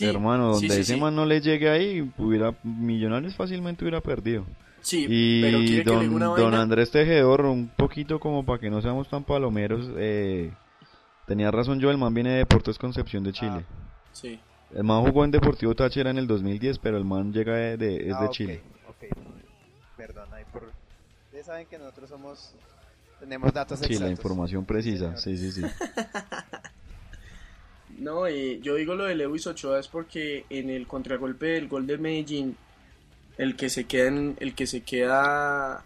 [0.00, 4.44] Hermano, donde ese man no le llegue ahí, hubiera, Millonarios fácilmente hubiera perdido.
[4.80, 9.24] Sí, y pero don, don Andrés Tejedor, un poquito como para que no seamos tan
[9.24, 10.52] palomeros, eh,
[11.26, 13.64] tenía razón yo, el man viene de Deportes Concepción de Chile.
[13.64, 14.40] Ah, sí.
[14.74, 18.14] El man jugó en Deportivo Táchira en el 2010, pero el man llega de, es
[18.14, 18.60] ah, de Chile.
[19.96, 20.70] Perdón, por...
[21.26, 22.54] Ustedes saben que nosotros somos...
[23.18, 25.62] Tenemos datos Sí, la información precisa, sí, sí, sí.
[27.98, 31.86] no, eh, yo digo lo de Lewis Ochoa es porque en el contragolpe del gol
[31.86, 32.56] de Medellín
[33.38, 35.84] el que se queda, el que se queda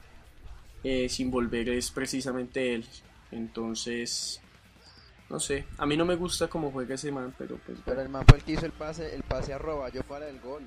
[0.82, 2.86] eh, sin volver es precisamente él.
[3.30, 4.40] Entonces,
[5.30, 7.78] no sé, a mí no me gusta cómo juega ese man, pero pues...
[7.84, 10.40] Pero el man fue el que hizo el pase, el pase a yo para el
[10.40, 10.66] gol.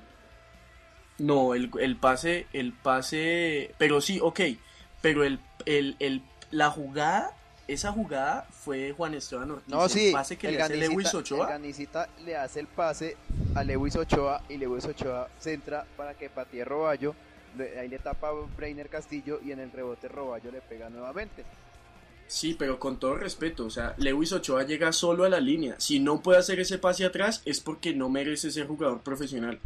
[1.18, 4.40] No, el, el pase, el pase, pero sí, ok,
[5.00, 7.34] pero el, el, el, la jugada
[7.68, 9.68] esa jugada fue Juan Esteban Ortiz.
[9.68, 11.56] No, sí, el pase que le hace Lewis Ochoa.
[11.56, 11.74] El
[12.24, 13.16] le hace el pase
[13.56, 17.14] a Lewis Ochoa y Lewis Ochoa centra para que patee Roballo.
[17.80, 21.42] Ahí le tapa Breiner Castillo y en el rebote Roballo le pega nuevamente.
[22.26, 25.76] Sí, pero con todo respeto, o sea, Lewis Ochoa llega solo a la línea.
[25.78, 29.58] Si no puede hacer ese pase atrás es porque no merece ser jugador profesional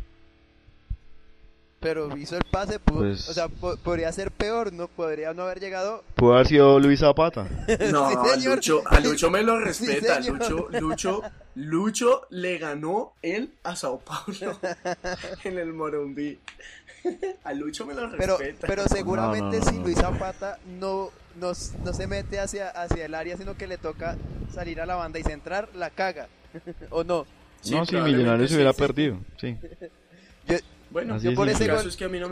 [1.80, 6.04] pero hizo el pase, pues o sea, podría ser peor, no podría no haber llegado.
[6.14, 7.48] Pudo haber sido Luis Zapata.
[7.90, 8.10] No,
[8.44, 11.22] Lucho, a Lucho me lo respeta, Lucho, Lucho,
[11.54, 14.58] Lucho le ganó él a Sao Paulo
[15.44, 16.38] en el Morumbi.
[17.44, 18.66] A Lucho me lo respeta.
[18.66, 21.52] Pero, seguramente si Luis Zapata no, no,
[21.84, 24.18] no, se mete hacia, hacia el área, sino que le toca
[24.52, 26.28] salir a la banda y centrar, la caga.
[26.90, 27.26] ¿O no?
[27.70, 29.56] no, si Millonarios se hubiera perdido, sí.
[30.90, 31.84] Bueno, yo por ese gol,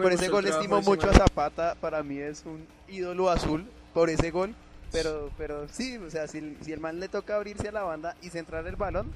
[0.02, 4.32] por ese gol estimo mucho a Zapata, para mí es un ídolo azul por ese
[4.32, 4.54] gol,
[4.90, 8.16] pero pero sí, o sea, si, si el man le toca abrirse a la banda
[8.20, 9.12] y centrar el balón,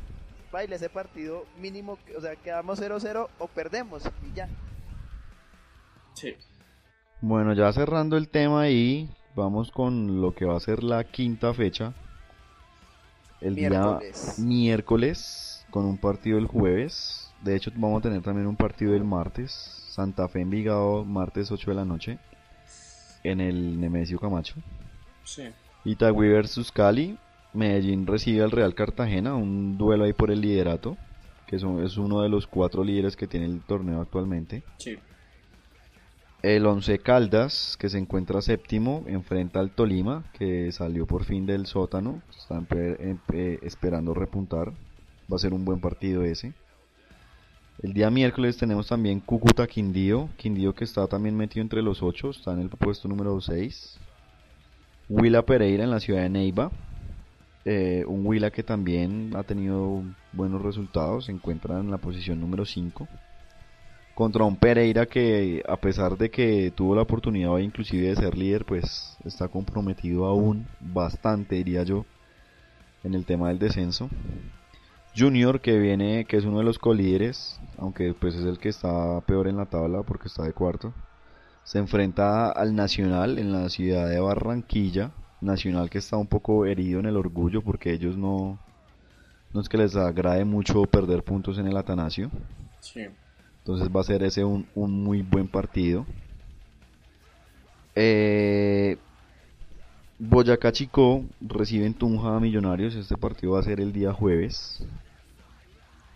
[0.53, 4.49] baile ese partido mínimo, o sea, quedamos 0-0 o perdemos y ya.
[6.15, 6.37] Sí.
[7.21, 11.53] Bueno, ya cerrando el tema ahí, vamos con lo que va a ser la quinta
[11.53, 11.95] fecha.
[13.41, 13.99] El día
[14.39, 19.05] miércoles con un partido el jueves de hecho, vamos a tener también un partido el
[19.05, 19.51] martes.
[19.91, 22.19] Santa Fe Envigado, martes 8 de la noche.
[23.25, 24.55] En el Nemesio Camacho.
[25.25, 25.45] Sí.
[25.85, 27.19] Itagüí versus Cali.
[27.53, 29.35] Medellín recibe al Real Cartagena.
[29.35, 30.97] Un duelo ahí por el liderato.
[31.47, 34.63] Que es uno de los cuatro líderes que tiene el torneo actualmente.
[34.79, 34.99] Sí.
[36.43, 41.67] El Once Caldas, que se encuentra séptimo, enfrenta al Tolima, que salió por fin del
[41.67, 42.23] sótano.
[42.37, 42.67] Están
[43.63, 44.73] esperando repuntar.
[45.31, 46.55] Va a ser un buen partido ese.
[47.83, 52.31] El día miércoles tenemos también Cúcuta Quindío, Quindío que está también metido entre los 8,
[52.31, 53.99] está en el puesto número 6.
[55.09, 56.71] Huila Pereira en la ciudad de Neiva,
[57.65, 62.65] eh, un Huila que también ha tenido buenos resultados, se encuentra en la posición número
[62.65, 63.09] 5.
[64.15, 68.65] Contra un Pereira que a pesar de que tuvo la oportunidad inclusive de ser líder,
[68.65, 72.07] pues está comprometido aún bastante, diría yo,
[73.03, 74.09] en el tema del descenso.
[75.17, 79.21] Junior que viene, que es uno de los colíderes, aunque pues es el que está
[79.23, 80.95] peor en la tabla porque está de cuarto.
[81.65, 85.13] Se enfrenta al Nacional en la ciudad de Barranquilla.
[85.41, 88.59] Nacional que está un poco herido en el orgullo porque ellos no,
[89.53, 92.31] no es que les agrade mucho perder puntos en el Atanasio.
[93.59, 96.07] Entonces va a ser ese un, un muy buen partido.
[97.95, 98.52] Eh,
[100.33, 102.95] Boyacá Chico recibe en Tunja a Millonarios.
[102.95, 104.83] Este partido va a ser el día jueves.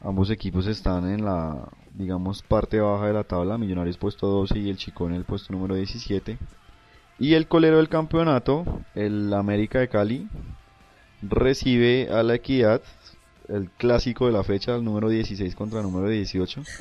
[0.00, 3.58] Ambos equipos están en la, digamos, parte baja de la tabla.
[3.58, 6.38] Millonarios puesto 12 y el Chico en el puesto número 17.
[7.18, 10.26] Y el colero del campeonato, el América de Cali,
[11.20, 12.80] recibe a la Equidad,
[13.48, 16.62] el clásico de la fecha, el número 16 contra el número 18.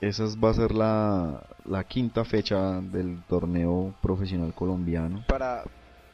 [0.00, 5.24] Esa va a ser la, la quinta fecha del torneo profesional colombiano.
[5.28, 5.64] Para,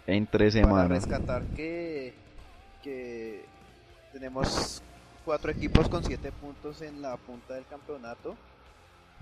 [0.07, 0.89] en tres semanas.
[0.89, 2.15] Para rescatar que,
[2.83, 3.45] que
[4.13, 4.83] tenemos
[5.25, 8.37] cuatro equipos con siete puntos en la punta del campeonato,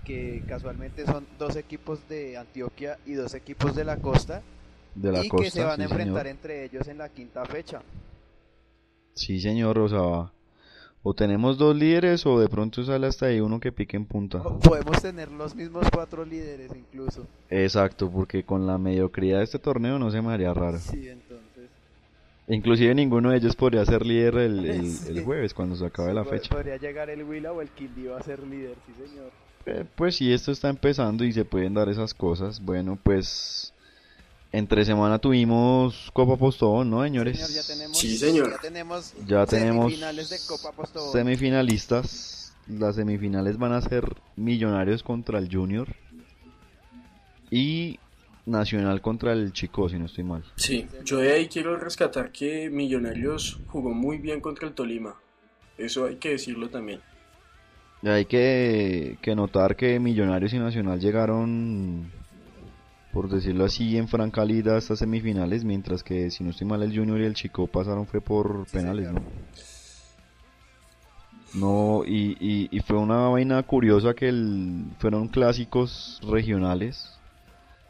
[0.03, 4.41] que casualmente son dos equipos de Antioquia y dos equipos de la costa,
[4.95, 7.81] de la y que se van a enfrentar entre ellos en la quinta fecha.
[9.15, 10.31] Sí, señor, o
[11.03, 14.41] o tenemos dos líderes o de pronto sale hasta ahí uno que pique en punta.
[14.41, 17.27] podemos tener los mismos cuatro líderes incluso.
[17.49, 20.79] Exacto, porque con la mediocridad de este torneo no se me haría raro.
[20.79, 21.69] Sí, entonces.
[22.47, 26.49] Inclusive ninguno de ellos podría ser líder el, jueves cuando se acabe la fecha.
[26.49, 29.31] Podría llegar el Willa o el Quindío a ser líder, sí señor.
[29.65, 32.63] Eh, pues sí, esto está empezando y se pueden dar esas cosas.
[32.63, 33.73] Bueno, pues
[34.53, 37.39] entre semana tuvimos Copa Postobón, ¿no, señores?
[37.91, 38.51] sí, señor.
[38.51, 41.11] Ya tenemos, ya tenemos semifinales de Copa Postobón.
[41.11, 42.53] Semifinalistas.
[42.67, 44.05] Las semifinales van a ser
[44.37, 45.93] Millonarios contra el Junior.
[47.51, 47.99] Y
[48.45, 50.43] Nacional contra el Chico, si no estoy mal.
[50.55, 55.15] Sí, yo de ahí quiero rescatar que Millonarios jugó muy bien contra el Tolima.
[55.77, 57.01] Eso hay que decirlo también.
[58.03, 62.11] hay que, notar que Millonarios y Nacional llegaron,
[63.13, 66.81] por decirlo así, en franca lida a estas semifinales, mientras que, si no estoy mal,
[66.81, 69.23] el Junior y el Chico pasaron fue por penales, ¿no?
[71.53, 77.19] No, y, y, fue una vaina curiosa que el, fueron clásicos regionales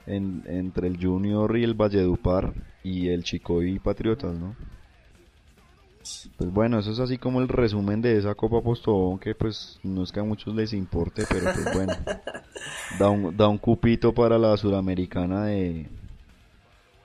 [0.05, 4.57] entre el Junior y el Valledupar y el Chico y Patriotas, ¿no?
[6.37, 10.03] Pues bueno, eso es así como el resumen de esa Copa Postobón que pues no
[10.03, 11.93] es que a muchos les importe, pero pues bueno,
[12.99, 15.87] da un, da un cupito para la Sudamericana de,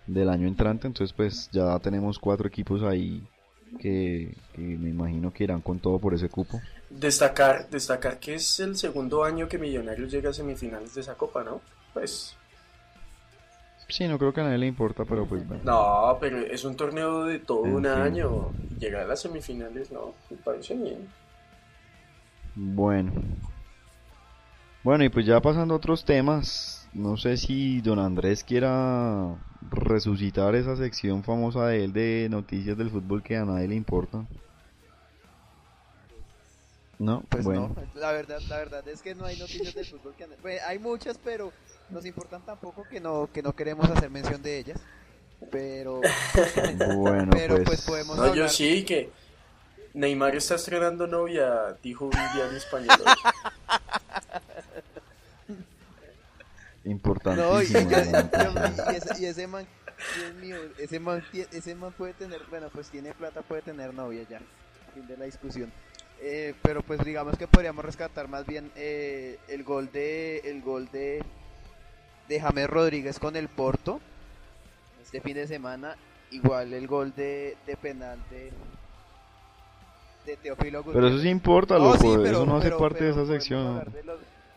[0.08, 0.86] del año entrante.
[0.86, 3.22] Entonces, pues ya tenemos cuatro equipos ahí
[3.78, 6.60] que, que me imagino que irán con todo por ese cupo.
[6.90, 11.44] Destacar, destacar que es el segundo año que Millonarios llega a semifinales de esa copa,
[11.44, 11.60] ¿no?
[11.92, 12.34] Pues
[13.88, 15.62] Sí, no creo que a nadie le importa, pero pues bueno.
[15.64, 18.50] No, pero es un torneo de todo un año.
[18.78, 21.08] Llegar a las semifinales, no, me parece bien.
[22.54, 23.12] Bueno.
[24.84, 29.34] Bueno, y pues ya pasando a otros temas, no sé si don Andrés quiera
[29.70, 34.24] resucitar esa sección famosa de él de noticias del fútbol que a nadie le importa.
[36.98, 37.74] No, pues bueno.
[37.76, 38.00] no.
[38.00, 41.18] La verdad, la verdad es que no hay noticias del fútbol que pues, hay muchas,
[41.22, 41.52] pero
[41.90, 44.80] nos importan tampoco que no que no queremos hacer mención de ellas.
[45.50, 46.00] Pero
[46.96, 49.10] bueno, pero pues, pues podemos No, yo sí que
[49.94, 52.98] Neymar está estrenando novia, dijo un diario español.
[56.84, 57.50] Importantísimo.
[57.50, 59.66] No, y, ese, y, ese, man,
[60.16, 64.24] Dios mío, ese man, ese man puede tener, bueno, pues tiene plata, puede tener novia
[64.28, 64.40] ya.
[64.94, 65.70] Fin de la discusión.
[66.20, 70.88] Eh, pero pues digamos que podríamos rescatar más bien eh, el gol de el gol
[70.90, 71.22] de
[72.28, 74.00] de James Rodríguez con el Porto
[75.00, 75.96] este fin de semana.
[76.30, 78.50] Igual el gol de, de penal de,
[80.26, 80.94] de Teófilo Gutiérrez.
[80.94, 83.82] pero eso sí importa loco eso no hace parte de esa sección.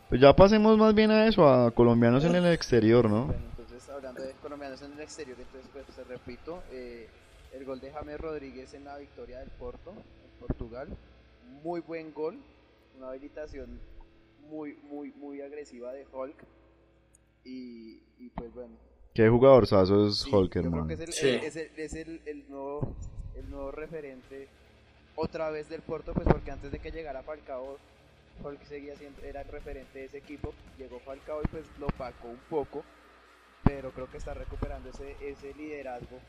[0.09, 3.87] pues ya pasemos más bien a eso a colombianos en el exterior no bueno, entonces
[3.89, 7.07] hablando de colombianos en el exterior entonces pues te repito eh,
[7.53, 10.89] el gol de James Rodríguez en la victoria del Porto en Portugal
[11.63, 12.37] muy buen gol,
[12.97, 13.79] una habilitación
[14.49, 16.35] muy, muy, muy agresiva de Hulk.
[17.43, 18.75] Y, y pues bueno.
[19.13, 20.85] Qué jugador sazo es Hulk, hermano.
[20.85, 22.95] Creo que es, el, es, el, es el, el, nuevo,
[23.35, 24.47] el nuevo referente
[25.15, 27.77] otra vez del Porto, pues porque antes de que llegara Falcao,
[28.43, 30.53] Hulk seguía siendo, era el referente de ese equipo.
[30.77, 32.83] Llegó Falcao y pues lo opacó un poco,
[33.63, 36.19] pero creo que está recuperando ese, ese liderazgo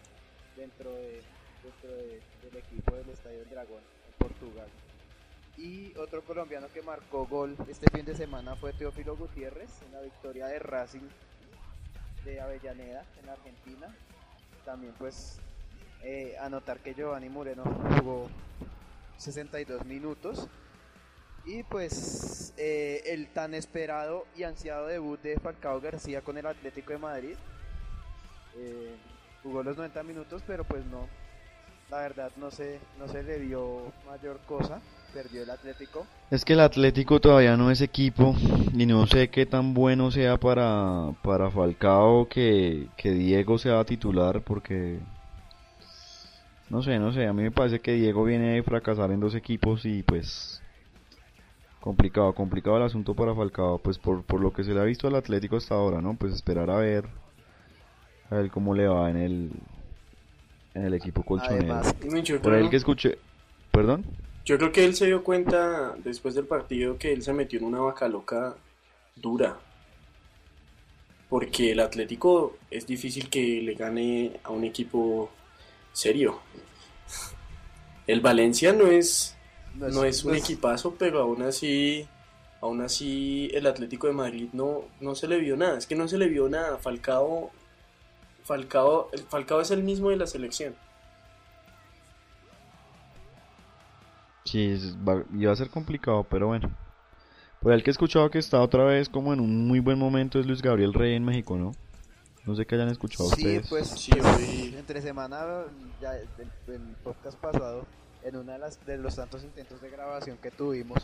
[0.57, 1.23] dentro, de,
[1.63, 4.69] dentro de, del equipo del Estadio del Dragón en Portugal.
[5.57, 10.01] Y otro colombiano que marcó gol este fin de semana fue Teófilo Gutiérrez en la
[10.01, 11.09] victoria de Racing
[12.25, 13.95] de Avellaneda en Argentina.
[14.65, 15.39] También pues
[16.03, 17.65] eh, anotar que Giovanni Moreno
[17.99, 18.29] jugó
[19.19, 20.49] 62 minutos.
[21.45, 26.93] Y pues eh, el tan esperado y ansiado debut de Falcao García con el Atlético
[26.93, 27.37] de Madrid.
[28.57, 28.95] Eh,
[29.43, 31.09] jugó los 90 minutos, pero pues no,
[31.93, 34.81] la verdad no se, no se le dio mayor cosa
[35.13, 36.07] perdió el Atlético.
[36.31, 38.35] Es que el Atlético todavía no es equipo
[38.73, 44.41] y no sé qué tan bueno sea para, para Falcao que, que Diego sea titular
[44.41, 45.01] porque
[46.71, 49.35] no sé, no sé, a mí me parece que Diego viene a fracasar en dos
[49.35, 50.63] equipos y pues
[51.79, 55.09] complicado, complicado el asunto para Falcao, pues por, por lo que se le ha visto
[55.09, 56.15] al Atlético hasta ahora, ¿no?
[56.15, 57.05] Pues esperar a ver
[58.31, 59.51] a ver cómo le va en el
[60.75, 61.83] en el equipo colchonero.
[62.43, 63.19] por el que escuché,
[63.71, 64.05] perdón.
[64.45, 67.67] Yo creo que él se dio cuenta después del partido que él se metió en
[67.67, 68.57] una vaca loca
[69.17, 69.57] dura.
[71.29, 75.31] Porque el Atlético es difícil que le gane a un equipo
[75.93, 76.41] serio.
[78.07, 79.37] El Valencia no es,
[79.75, 82.07] no es, un equipazo, pero aún así,
[82.61, 85.79] aún así el Atlético de Madrid no, no se le vio nada.
[85.79, 86.79] Es que no se le vio nada.
[86.79, 87.53] Falcao,
[88.45, 90.75] Falcao, el Falcao es el mismo de la selección.
[94.45, 94.79] Sí,
[95.09, 96.71] va, iba a ser complicado, pero bueno.
[97.61, 100.41] Pues el que he escuchado que está otra vez como en un muy buen momento
[100.41, 101.73] es Luis Gabriel Rey en México, ¿no?
[102.45, 103.69] No sé qué hayan escuchado sí, ustedes.
[103.69, 105.65] Pues, sí, pues entre semana,
[106.01, 107.87] ya el, podcast pasado,
[108.25, 110.99] en uno de, las, de los tantos intentos de grabación que tuvimos,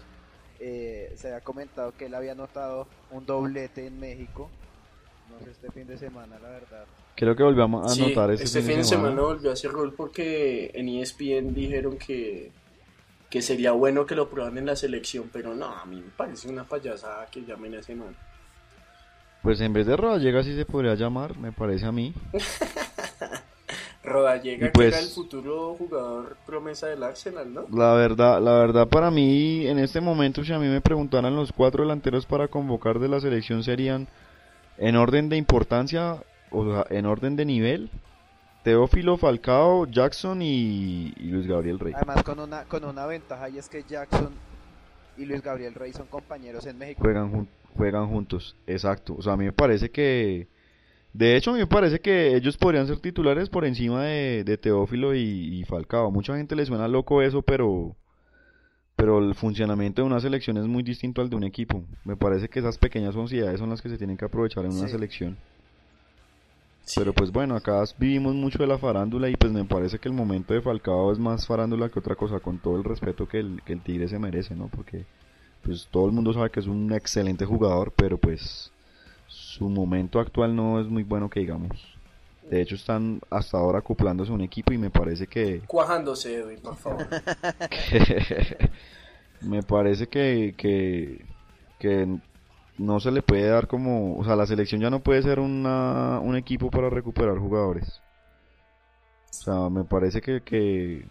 [0.58, 4.50] eh, se había comentado que él había notado un doblete en México.
[5.30, 6.84] No sé, este fin de semana, la verdad.
[7.14, 9.08] Creo que volvamos a notar ese este fin de semana.
[9.10, 12.52] semana volvió a hacer rol porque en ESPN dijeron que
[13.30, 16.48] que sería bueno que lo prueban en la selección, pero no, a mí me parece
[16.48, 18.16] una payasada que llamen a ese man.
[19.42, 22.14] Pues en vez de Rodallega sí se podría llamar, me parece a mí.
[24.02, 27.66] Rodallega pues, que era el futuro jugador promesa del Arsenal, ¿no?
[27.70, 31.52] La verdad, la verdad para mí en este momento si a mí me preguntaran los
[31.52, 34.08] cuatro delanteros para convocar de la selección serían
[34.78, 37.90] en orden de importancia, o sea, en orden de nivel,
[38.62, 41.92] Teófilo Falcao, Jackson y, Luis Gabriel Rey.
[41.96, 44.30] Además con una, con una ventaja y es que Jackson
[45.16, 47.00] y Luis Gabriel Rey son compañeros en México.
[47.02, 49.14] Juegan, juegan juntos, exacto.
[49.18, 50.48] O sea, a mí me parece que...
[51.12, 55.14] De hecho, a mí me parece que ellos podrían ser titulares por encima de, Teófilo
[55.14, 56.10] y, Falcao.
[56.10, 57.96] Mucha gente le suena loco eso, pero
[58.98, 61.84] pero el funcionamiento de una selección es muy distinto al de un equipo.
[62.04, 64.88] Me parece que esas pequeñas sociedades son las que se tienen que aprovechar en una
[64.88, 65.36] selección.
[66.96, 70.14] Pero pues bueno, acá vivimos mucho de la farándula y pues me parece que el
[70.16, 73.62] momento de Falcao es más farándula que otra cosa, con todo el respeto que el,
[73.64, 74.66] que el Tigre se merece, ¿no?
[74.66, 75.04] Porque
[75.62, 78.72] pues todo el mundo sabe que es un excelente jugador, pero pues
[79.28, 81.97] su momento actual no es muy bueno que digamos.
[82.50, 85.60] De hecho están hasta ahora acoplándose a un equipo y me parece que...
[85.66, 87.06] Cuajándose, Edwin, por favor.
[89.42, 91.26] me parece que, que,
[91.78, 92.18] que
[92.78, 96.20] no se le puede dar como, o sea, la selección ya no puede ser una,
[96.20, 98.00] un equipo para recuperar jugadores.
[99.30, 101.06] O sea, me parece que, que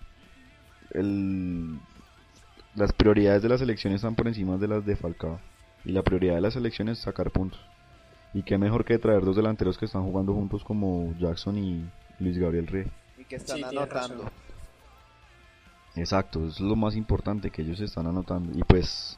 [0.91, 1.79] el,
[2.75, 5.39] las prioridades de la selección están por encima de las de Falcao.
[5.85, 7.59] Y la prioridad de la selección es sacar puntos.
[8.37, 12.37] Y qué mejor que traer dos delanteros que están jugando juntos como Jackson y Luis
[12.37, 12.85] Gabriel Rey.
[13.17, 14.29] Y que están anotando.
[15.95, 18.55] Exacto, eso es lo más importante que ellos están anotando.
[18.55, 19.17] Y pues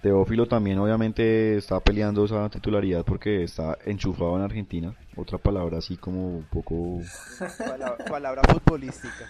[0.00, 4.96] Teófilo también obviamente está peleando esa titularidad porque está enchufado en Argentina.
[5.16, 7.02] Otra palabra así como un poco...
[8.08, 9.28] palabra, futbolística.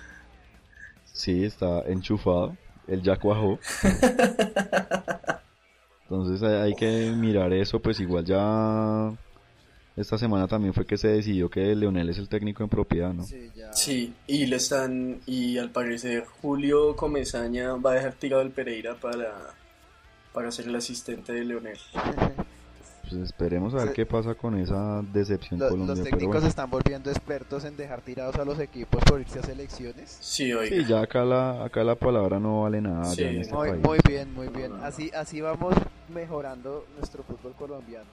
[1.04, 2.56] Sí, está enchufado.
[2.86, 3.58] El ya cuajó.
[6.10, 9.12] Entonces hay que mirar eso, pues igual ya...
[9.96, 13.22] Esta semana también fue que se decidió que Leonel es el técnico en propiedad, ¿no?
[13.24, 15.20] Sí, sí, y le están...
[15.26, 19.54] Y al parecer Julio Comesaña va a dejar tirado el Pereira para
[20.32, 21.78] para ser el asistente de Leonel.
[23.10, 27.64] Pues esperemos a ver qué pasa con esa decepción Los técnicos se están volviendo expertos
[27.64, 30.16] en dejar tirados a los equipos por irse a selecciones.
[30.20, 33.10] Sí, Sí, ya acá la, acá la palabra no vale nada.
[33.12, 34.74] Este muy, muy bien, muy bien.
[34.82, 35.74] Así, así vamos
[36.08, 38.08] mejorando nuestro fútbol colombiano.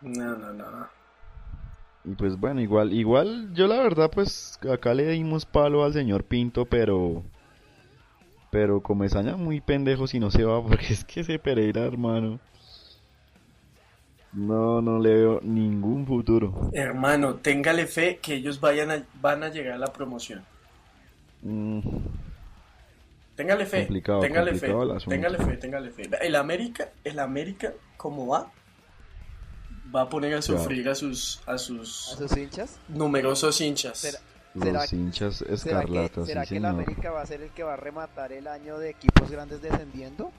[0.00, 0.88] No, no, no.
[2.04, 6.24] Y pues bueno, igual, igual yo la verdad pues acá le dimos palo al señor
[6.24, 7.22] Pinto, pero
[8.50, 12.40] pero Comesaña muy pendejo si no se va, porque es que ese Pereira, hermano.
[14.32, 16.70] No, no le veo ningún futuro.
[16.72, 20.44] Hermano, téngale fe que ellos vayan a, van a llegar a la promoción.
[21.42, 21.80] Mm.
[23.34, 24.68] Téngale fe, téngale fe,
[25.08, 26.10] téngale fe, téngale fe.
[26.20, 28.52] El América, el América, ¿cómo va?
[29.94, 34.20] Va a poner a sufrir a sus, a sus, ¿A sus hinchas, numerosos hinchas.
[34.54, 36.26] Los hinchas escarlatas.
[36.26, 38.90] ¿Será que, el América va a ser el que va a rematar el año de
[38.90, 40.30] equipos grandes descendiendo?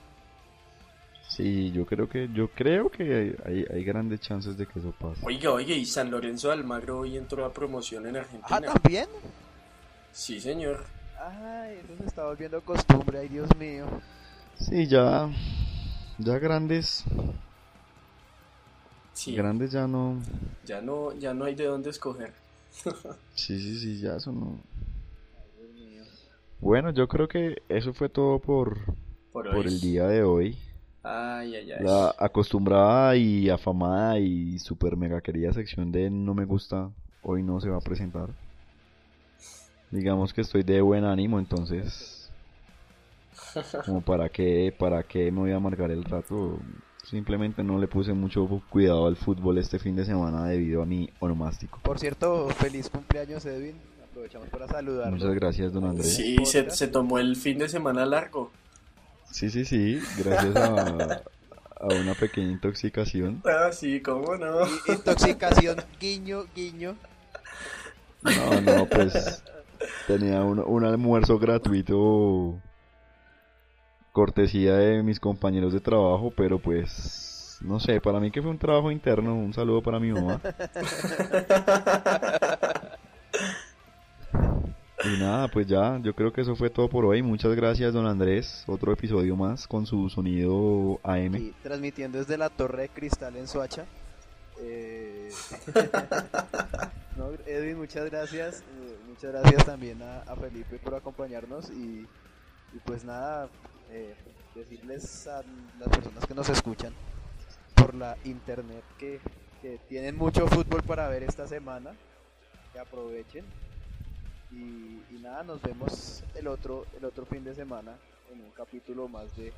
[1.32, 5.26] Sí, yo creo que yo creo que hay, hay grandes chances de que eso pase.
[5.26, 8.60] Oiga, oiga, y San Lorenzo de Almagro hoy entró a promoción en Argentina.
[8.68, 9.08] Ah, ¿también?
[10.12, 10.84] Sí, señor.
[11.18, 13.86] Ay, eso se está volviendo costumbre, ay, Dios mío.
[14.56, 15.30] Sí, ya
[16.18, 17.06] ya grandes
[19.14, 19.36] Sí.
[19.36, 20.22] Grandes ya no
[20.66, 22.34] ya no ya no hay de dónde escoger.
[23.36, 24.60] sí, sí, sí, ya eso no.
[26.60, 28.78] Bueno, yo creo que eso fue todo por,
[29.32, 30.58] por, el día de hoy.
[31.04, 31.84] Ay, ay, ay.
[31.84, 36.92] La acostumbrada y afamada y super mega querida sección de No me gusta
[37.22, 38.30] hoy no se va a presentar.
[39.90, 42.30] Digamos que estoy de buen ánimo, entonces.
[43.86, 46.60] Como para qué, para qué me voy a amargar el rato.
[47.04, 51.10] Simplemente no le puse mucho cuidado al fútbol este fin de semana debido a mi
[51.20, 51.80] onomástico.
[51.84, 53.76] Por cierto, feliz cumpleaños Edwin.
[54.04, 55.12] Aprovechamos para saludar.
[55.12, 56.16] Muchas gracias, don Andrés.
[56.16, 58.52] Sí, se, tomó el fin de semana largo.
[59.32, 60.00] Sí, sí, sí.
[60.18, 61.22] Gracias a,
[61.80, 63.42] a una pequeña intoxicación.
[63.46, 64.60] Ah, sí, cómo no.
[64.88, 66.96] Intoxicación, guiño, guiño.
[68.24, 69.44] No, no, pues
[70.08, 72.60] tenía un, un almuerzo gratuito
[74.12, 78.58] cortesía de mis compañeros de trabajo, pero pues no sé, para mí que fue un
[78.58, 80.42] trabajo interno, un saludo para mi mamá.
[85.04, 87.22] y nada, pues ya, yo creo que eso fue todo por hoy.
[87.22, 88.64] Muchas gracias, don Andrés.
[88.68, 91.36] Otro episodio más con su sonido AM.
[91.36, 93.86] Y transmitiendo desde la Torre de Cristal en Soacha.
[94.60, 95.30] Eh...
[97.46, 98.62] Edwin, muchas gracias.
[98.62, 101.70] Eh, muchas gracias también a, Felipe por acompañarnos.
[101.70, 102.08] y
[102.86, 103.50] pues nada,
[103.92, 104.16] eh,
[104.56, 105.44] decirles a
[105.80, 106.94] las personas que nos escuchan
[107.76, 109.20] por la internet que,
[109.88, 111.92] tienen mucho fútbol para ver esta semana,
[112.74, 113.46] que aprovechen.
[114.52, 117.96] Y, nada, nos vemos el otro, el otro fin de semana
[118.34, 119.54] en un capítulo más de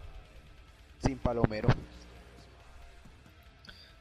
[1.03, 1.69] Sin Palomero.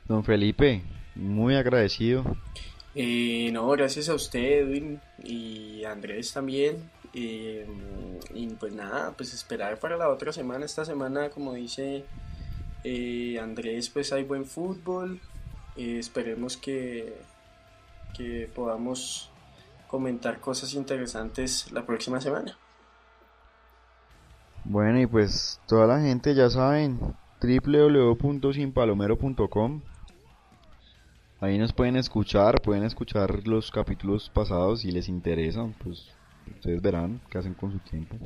[0.06, 0.82] Don Felipe,
[1.14, 2.24] muy agradecido.
[2.94, 6.90] Eh, no, gracias a usted, Edwin, y Andrés también.
[7.14, 7.66] Eh,
[8.34, 10.64] y pues nada, pues esperar para la otra semana.
[10.64, 12.04] Esta semana, como dice
[12.84, 15.20] eh, Andrés, pues hay buen fútbol.
[15.76, 17.14] Eh, esperemos que,
[18.16, 19.30] que podamos
[19.92, 22.56] comentar cosas interesantes la próxima semana.
[24.64, 26.98] Bueno, y pues toda la gente ya saben,
[27.42, 29.82] www.sinpalomero.com.
[31.42, 36.08] Ahí nos pueden escuchar, pueden escuchar los capítulos pasados si les interesan, pues
[36.54, 38.16] ustedes verán qué hacen con su tiempo.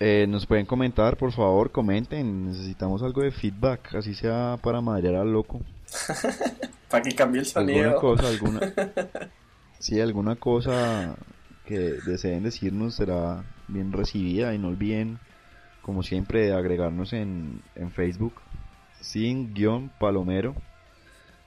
[0.00, 5.16] Eh, nos pueden comentar, por favor, comenten, necesitamos algo de feedback, así sea para madrear
[5.16, 5.60] al loco.
[6.88, 7.90] para que cambie el sonido.
[7.90, 8.60] Alguna cosa, alguna...
[9.78, 11.16] Sí, alguna cosa
[11.66, 15.18] que deseen decirnos será bien recibida y no olviden,
[15.82, 18.34] como siempre, agregarnos en, en Facebook
[19.00, 20.54] sin guion palomero.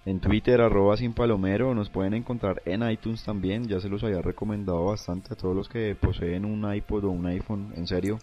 [0.05, 4.21] En Twitter, arroba sin palomero, nos pueden encontrar en iTunes también, ya se los había
[4.21, 8.19] recomendado bastante a todos los que poseen un iPod o un iPhone, en serio.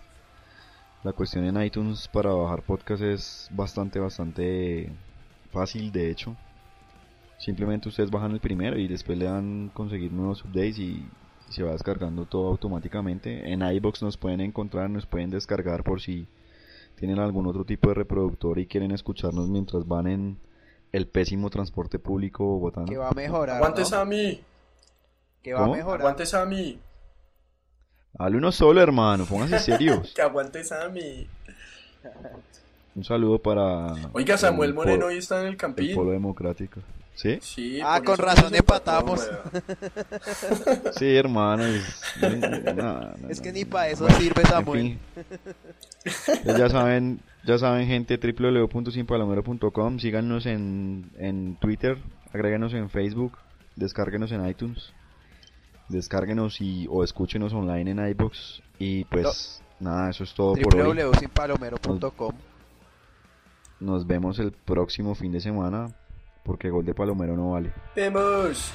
[1.02, 4.90] La cuestión en iTunes para bajar podcast es bastante, bastante
[5.52, 6.36] fácil, de hecho.
[7.38, 11.06] Simplemente ustedes bajan el primero y después le dan conseguir nuevos updates y
[11.50, 13.52] se va descargando todo automáticamente.
[13.52, 16.26] En iBox nos pueden encontrar, nos pueden descargar por si
[16.96, 20.38] tienen algún otro tipo de reproductor y quieren escucharnos mientras van en
[20.92, 22.86] el pésimo transporte público bogotano.
[22.86, 23.56] Que va a mejorar.
[23.56, 24.40] Aguante Sammy.
[25.42, 26.00] Que va a mejorar.
[26.00, 26.78] Aguante Sammy.
[28.16, 30.12] Hable uno solo, hermano, pónganse serios.
[30.16, 31.26] que aguante Sammy.
[32.94, 33.94] Un saludo para.
[34.12, 35.90] Oiga, Samuel Moreno hoy está en el campín.
[35.90, 36.80] El polo democrático.
[37.14, 37.38] ¿Sí?
[37.40, 37.80] Sí.
[37.82, 39.28] Ah, con razón empatamos.
[40.96, 41.64] sí, hermano.
[41.64, 42.04] Es,
[43.30, 44.98] es que ni para eso sirve Samuel.
[46.44, 49.98] ya saben, ya saben, gente, www.sinpalomero.com.
[50.00, 51.98] Síganos en, en Twitter,
[52.32, 53.38] agréguenos en Facebook,
[53.76, 54.92] descárguenos en iTunes,
[55.88, 58.60] descárguenos y, o escúchenos online en iBox.
[58.80, 60.96] Y pues, nada, eso es todo por hoy.
[60.96, 62.34] www.sinpalomero.com.
[63.78, 65.94] Nos vemos el próximo fin de semana
[66.44, 67.72] porque gol de Palomero no vale.
[67.96, 68.72] ¡Vemos!